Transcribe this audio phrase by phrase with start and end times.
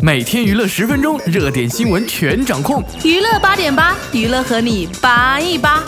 [0.00, 2.82] 每天娱乐十分钟，热点新闻全掌控。
[3.04, 5.82] 娱乐八点八，娱乐和你八一八。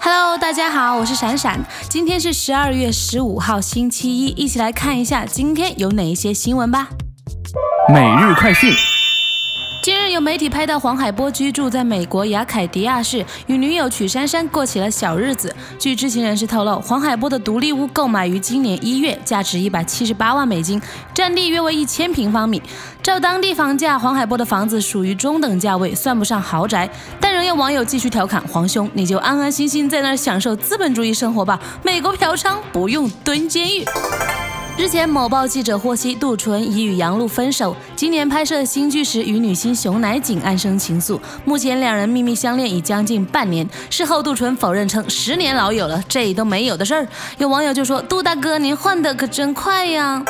[0.00, 1.58] Hello，大家好，我是闪闪。
[1.88, 6.88] 今天是十二月十五号，星期一，一起来看一下今天有哪一些新闻吧。
[7.88, 8.74] 每日快讯。
[10.18, 15.54] 有媒体拍到黄海波居住在美国雅凯迪亚市，与女友曲珊珊过起了小日子。
[15.78, 20.82] 据知情人士透露，黄海波的独立屋购买于今年一月，价值一百七十八万美金，
[21.14, 22.60] 占地约为一千平方米。
[23.00, 26.90] 照当地房价，黄海波的房子属于中等价位，算不上豪宅。
[27.20, 33.84] 但仍有网友继续调侃黄兄：“你就安安心心在那儿享受资本主义生活吧，美国嫖娼不用蹲监狱。”
[34.78, 37.74] 日前，某报记者获悉，杜淳已与杨璐分手。
[37.96, 41.18] 今年拍摄新剧时，与女星熊乃瑾暗生情愫。
[41.44, 43.68] 目前两人秘密相恋已将近半年。
[43.90, 47.08] 事后，杜淳否认称十年老友了，这都没有的事儿。
[47.38, 50.22] 有网友就说：“杜大哥，您换的可真快呀！”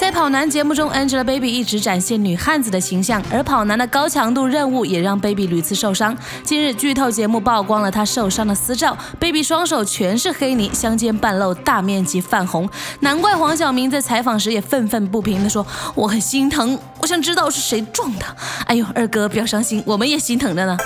[0.00, 6.16] 在跑男节目中，Angelababy 一直展现女汉子的形象，而跑男的高强度任务也让 Baby 屡次受伤。
[6.42, 12.66] 近日，剧透节目曝光了她受伤的私照，Baby 双手全是黑泥，相间半露，大面积泛红。
[13.00, 18.24] 难怪黄晓明在采访时也愤愤不平地说：“我很心疼，我想知道是谁撞的。”
[18.64, 20.78] 哎呦，二哥不要伤心，我们也心疼着呢。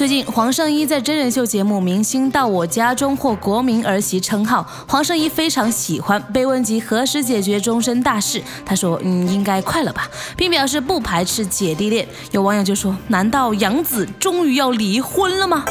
[0.00, 6.18] 最近，黄圣依在真人秀节目《明星到我家中》获国民儿媳称号，黄圣依非常喜欢。
[6.32, 15.66] 被问及何时解决终身大事，她说：“嗯，应该快了吧，并表示不排斥姐弟恋。”有网友就说：“难道杨紫终于要离婚了吗？”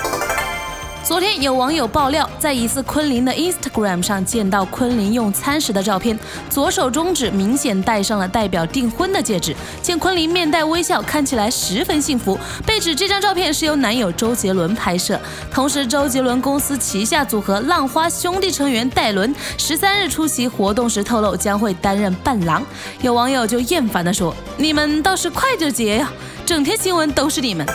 [1.10, 6.18] 昨天有网友爆料，在疑似昆凌的 Instagram 上见到昆凌用餐时的照片，
[6.52, 9.56] 左手中指明显戴上了代表订婚的戒指。
[9.82, 12.38] 见昆凌面带微笑，看起来十分幸福。
[12.64, 15.20] 被指这张照片是由男友周杰伦拍摄。
[15.52, 22.64] 同时，周杰伦公司旗下组合浪花兄弟成员戴伦十三日出席活动时透露，将会担任伴郎。
[23.02, 26.14] 有网友就厌烦地说：“你们倒是快着结呀，
[26.46, 27.66] 整天新闻都是你们。”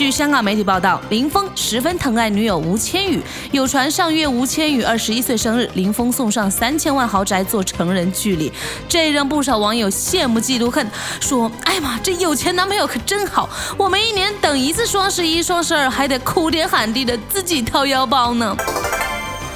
[0.00, 3.22] 据香港媒体报道，林峰十分疼爱女友吴千语，
[3.52, 8.50] 有传上月吴千语二十一岁生日，林峰送上三千万豪宅做成人剧礼，
[8.88, 10.90] 这让不少网友羡慕嫉妒恨，
[11.20, 13.46] 说：“哎呀妈，这有钱男朋友可真好，
[13.76, 18.56] 我们一年等一次双十一、双十二，还得哭天喊地的自己掏腰包呢。”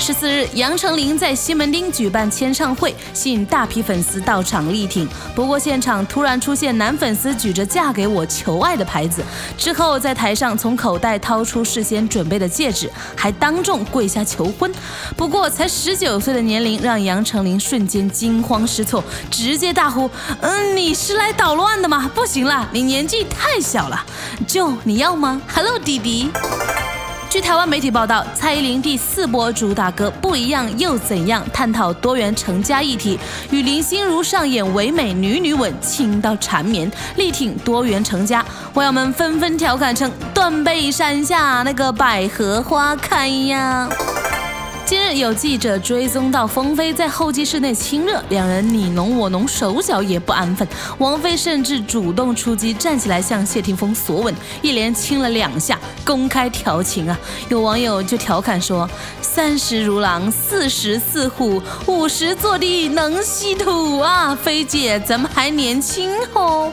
[0.07, 5.09] 十四日，杨丞琳在西门町举办签唱会，吸引大批粉丝到场力挺。
[5.35, 9.25] 不过，现场突然出现男粉丝举着“嫁给我，求爱”的牌子，
[9.57, 14.71] 之后在台上从口袋掏出事先准备的戒指，还当众跪下求婚。
[15.17, 20.11] 不过，才十九岁的年龄让杨丞琳瞬间惊慌失措，直接大呼
[20.43, 22.11] ：“嗯，你是来捣乱的吗？
[22.15, 24.05] 不行了，你年纪太小了。
[24.47, 26.29] 就你要吗？Hello，弟弟。”
[27.35, 33.19] 据台湾媒体报道，蔡依林第四波主打歌《不一样又怎样》，探讨多元成家议题，
[33.51, 38.47] 与林心如上演唯美女女吻，亲到缠绵，力挺多元成家。
[38.75, 43.89] 网友们纷纷调侃称：“断背山下那个百合花开呀。”
[45.19, 50.67] 有记者追踪到冯飞在候机室内亲热，两人你侬我侬，手脚也不安分。
[50.99, 57.19] 王菲甚至主动出击，站起来向谢霆锋索吻，一连亲了两下，公开调情啊！
[57.49, 58.89] 有网友就调侃说
[59.23, 64.35] ：“三十如狼，四十似虎，五十坐地能吸土啊！
[64.35, 66.73] 菲姐咱们还年轻哦。”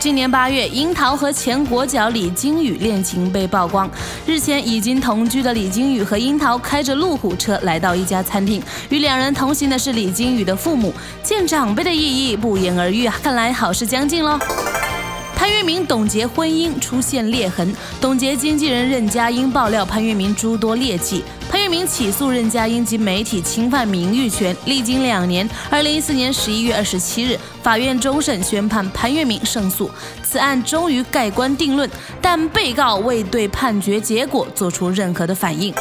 [0.00, 3.88] 今年八月，樱桃和前国脚李金羽恋情被曝光。
[4.26, 10.90] 日前，已经同居的李金羽和樱桃开着路虎车来到一家餐厅，与两人同行的是李金羽的父母。
[11.22, 13.14] 见长辈的意义，不言而喻啊！
[13.22, 14.38] 看来好事将近喽。
[15.36, 21.22] 潘粤明、董洁婚姻出现裂痕，董洁经纪人任嘉英爆料潘粤明诸多劣迹。
[21.50, 29.90] 潘粤明起诉任佳英及媒体侵犯名誉权，历经两年，二零一四年十一月二十七日，法院终审宣判潘粤明胜诉，
[30.22, 31.90] 此案终于盖棺定论，
[32.22, 35.74] 但被告未对判决结果做出任何的反应。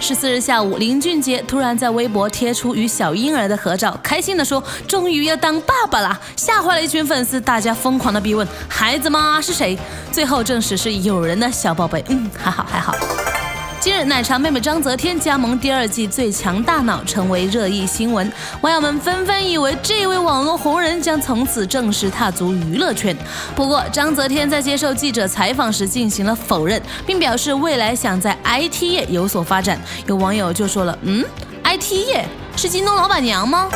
[0.00, 9.40] 十四日下午，林俊杰突然在微博贴出与小婴儿的合照，开心地说：“终于要当爸爸了！”吓坏了一群粉丝，大家疯狂的逼问：“孩子吗？
[9.40, 9.78] 是谁？”
[10.10, 12.04] 最后证实是友人的小宝贝。
[12.08, 12.92] 嗯，还好还好。
[13.84, 18.32] 今日，奶茶妹妹章泽天加盟第二季《最强大脑》，成为热议新闻。
[18.62, 23.14] 网友们纷纷以为这位网络红人将从此正式踏足娱乐圈。
[23.54, 29.78] 不过，章泽天在接受记者采访时进行了否认，并表示未来想在 IT 业有所发展。
[30.06, 31.22] 有网友就说了：“嗯
[31.62, 32.26] ，IT 业
[32.56, 33.68] 是京东老板娘吗？”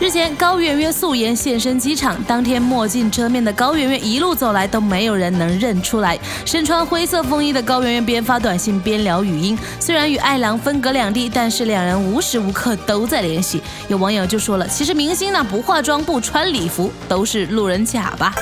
[0.00, 6.18] 日前，高圆圆素颜现身机场，当天墨镜遮面的高圆圆一路走来都没有人能认出来。
[6.46, 13.60] 身穿灰色风衣的高圆圆边发短信边聊语音，虽然与爱郎分隔两地，但是两人无时无刻都在联系。
[13.88, 18.34] 有网友就说了，其实明星呢不化妆不穿礼服都是路人甲吧。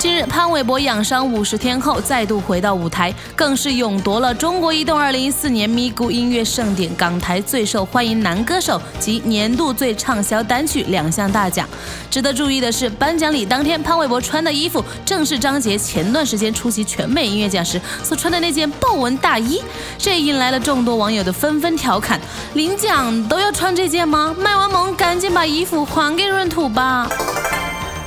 [0.00, 11.68] 近日，潘玮柏养伤五十天后再度回到舞台，更是勇夺了中国移动二零一四年咪咕音乐盛典港台最受欢迎男歌手及年度最畅销单曲两项大奖。
[12.10, 19.60] 值得注意的是，颁奖礼当天，潘玮柏穿的衣服正是张杰前段时间出席全美音乐奖时所穿的那件豹纹大衣，
[19.98, 22.18] 这引来了众多网友的纷纷调侃：
[22.54, 24.34] 领奖都要穿这件吗？
[24.38, 27.06] 卖完萌赶紧把衣服还给闰土吧。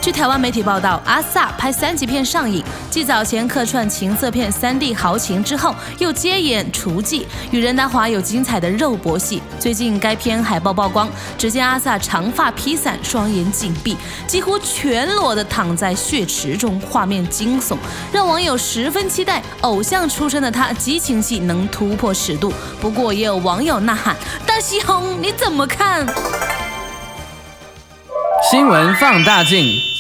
[0.04, 7.22] 据台湾媒体报道，阿 sa 拍三级片上映，继早前客串情色片《三 D 豪情》之后，又接演《厨妓》，
[7.52, 9.42] 与任达华有精彩的肉搏戏。
[9.58, 13.96] 最近该片海报曝光，只见阿 sa 长发披散，双眼紧闭，
[14.28, 17.78] 几乎全裸的躺在血池中，画面惊悚，
[18.12, 22.52] 让网友十分期待偶像出身的他激情戏能突破尺度。
[22.82, 26.06] 不过也有网友呐喊：“大西红，你怎么看？”
[28.52, 29.93] 新闻放大镜。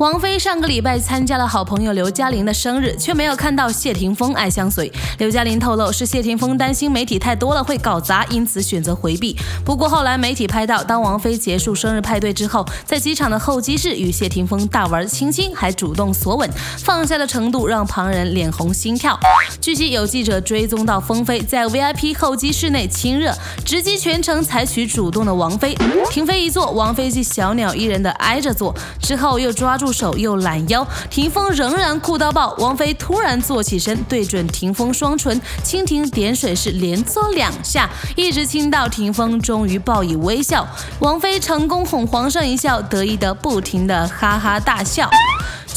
[0.00, 4.90] 王菲上个礼拜参加了好朋友刘嘉玲的生日，却没有看到谢霆锋爱相随。
[5.18, 9.36] 刘嘉玲透露，是谢霆锋担心媒体太多了会搞砸，因此选择回避。
[9.62, 16.48] 不过后来媒体拍到，当王菲结束生日派对之后，在机场的候机室与谢霆锋大玩亲亲，还主动索吻，
[16.78, 19.20] 放下的程度让旁人脸红心跳。
[19.60, 23.34] 据悉，有记者追踪到峰飞在 VIP 候机室内亲热，
[23.66, 25.76] 直击全程采取主动的王菲，
[26.10, 29.89] 停飞一坐，王菲即小鸟依人的挨着坐，之后又抓住。
[29.92, 32.54] 手又懒腰，霆锋仍然酷到爆。
[32.58, 40.66] 王菲突然坐起身，对准霆锋双唇，蜻蜓点水式连搓两下，一直亲到霆锋终于报以微笑。
[41.00, 45.08] 王菲成功哄皇上一笑，得意的不停的哈哈大笑。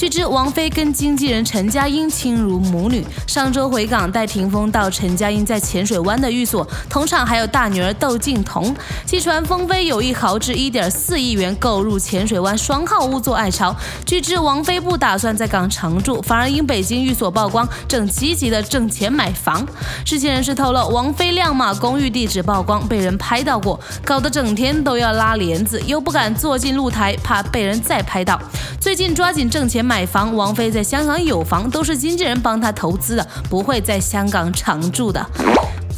[0.03, 3.05] 据知，王菲跟经纪人陈佳英亲如母女。
[3.25, 8.75] 上周回港带霆锋到陈佳英在浅水湾的寓所，同场还有大女儿窦靖童。
[9.05, 13.73] 据传，峰飞有意豪掷一点四亿元购入浅水湾双号屋做爱巢。
[14.05, 19.65] 据知，王菲不打算在港常住，反而因北京寓所曝光，正积极的挣钱买房。
[20.03, 28.37] 知情人士透露，王菲亮马公寓地址曝光，被人拍到过，搞得整天都要拉帘子，又不敢坐进露台，怕被人再拍到。
[28.81, 29.81] 最近抓紧挣钱。
[29.92, 35.23] 买买房，王菲在香港有房，都是经纪人帮她投资的，不会在香港常住的。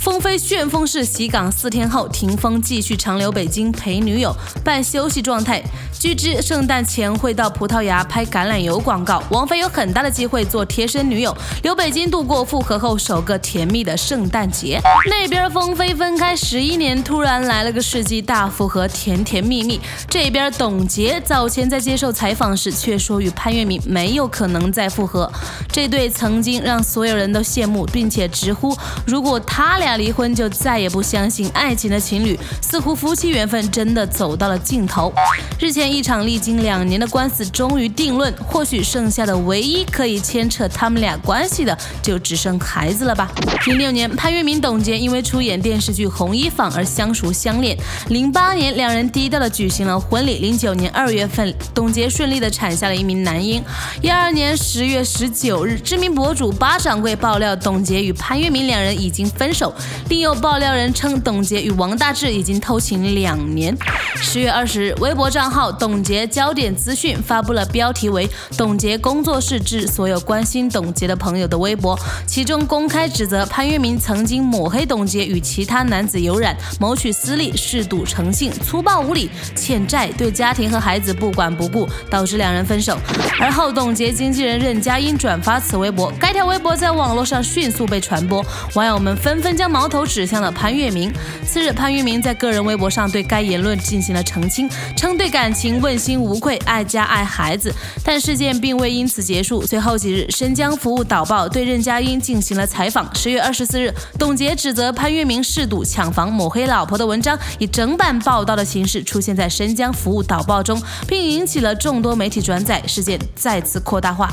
[0.06, 4.32] 风飞旋风式袭港四天后，霆锋继续长留北京陪女友，
[4.64, 5.64] 半休息状态。
[6.00, 14.80] 据知，圣诞前会到葡萄牙拍橄榄油广告，王菲有很大的机会做贴身女友，留北京度过复合后首个甜蜜的圣诞节。
[15.10, 19.82] 那边风飞分开十一年，突然来了个世纪大复合，甜甜蜜蜜。
[20.08, 25.32] 这边董洁早前在接受采访时却说与潘粤明没有可能再复合，
[25.72, 29.95] 这对曾经让所有人都羡慕，并且直呼如果他俩。
[29.98, 35.14] 离婚就再也不相信爱情的情侣，似乎夫妻缘分真的走到了尽头。
[35.60, 43.32] 日前，一场历经两年的官司终于定论，或许剩下的唯一可以牵扯他们俩关系的，就只剩孩子了吧。
[43.66, 47.78] 零六年，潘粤明、董洁因为出演电视剧《红衣坊》而相熟相恋。
[48.10, 50.40] 零八年，两人低调的举行了婚礼。
[50.40, 53.64] 零九年二月份，董洁顺利的产下了一名男婴。
[54.02, 59.74] 一二年十月十九日，知名博主巴掌柜爆料，董洁与潘粤明两人已经分手。
[60.10, 63.76] 另有爆料人称，董洁与王大治已经偷情两年。
[64.16, 82.98] 十月二十日，微博账号“董洁焦点资讯”发布了标题为“董洁工作室致所有关心董洁的朋友”的微博，其中公开指责潘粤明曾经抹黑董洁与其他男子有染，谋取私利，嗜赌成性，粗暴无礼，欠债，对家庭和孩子不管不顾，导致两人分手。
[83.42, 88.46] 而后，董洁经纪人任佳音转发此微博，该条微博在网络上迅速被传播，
[88.76, 89.65] 网友们纷纷将。
[89.68, 91.14] 矛头指向了潘粤明。
[91.46, 97.74] 次日，潘粤明在个人微博上对该言论进行了澄清，称对感情问心无愧，爱家爱孩子。
[98.04, 99.66] 但事件并未因此结束。
[99.66, 103.14] 随后几日，申江服务导报对任佳音进行了采访。
[103.16, 114.30] 十月二十四日，董洁指责潘粤明嗜赌抢房、抹黑老婆的文章，以整版报道的形式出现在申江服务导报中，并引起了众多媒体转载，事件再次扩大化。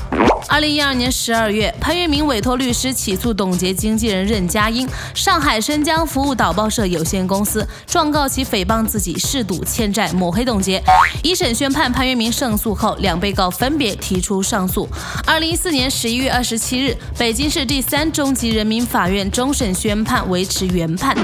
[0.48, 4.88] 二零一二年十二月，潘粤明委托律师起诉董洁经纪人任佳音。
[5.22, 10.82] 上海申江服务导报社有限公司状告其诽谤自己嗜赌欠债抹黑董洁。
[11.22, 14.88] 一审宣判潘粤明胜诉后，两被告分别提出上诉。
[15.24, 21.16] 二零一四年十一月二十七日，北京市第三中级人民法院终审宣判维持原判。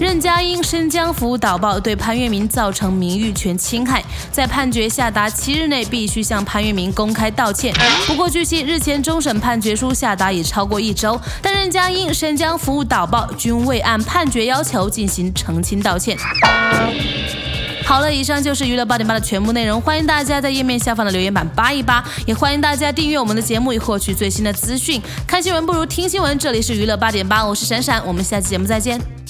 [0.00, 7.74] 任家因申江服务导报对潘粤明造成名誉权侵害，在判决下达七日内必须向潘粤明公开道歉。
[8.06, 16.16] 不过据悉，日前终审判决书下达已超过一周，但任家因申江服务导报均未按判决要求进行澄清道歉。
[17.84, 19.80] 好了，以上就是娱乐八点八的全部内容。
[19.80, 25.02] 欢迎大家在页面下方的留言板扒一扒，也欢迎大家订阅我们的节目以获取最新的资讯。
[25.26, 29.21] 看新闻不如听新闻，这里是娱乐八点八，我是闪闪，我们下期节目再见。